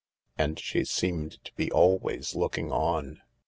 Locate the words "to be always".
1.43-2.33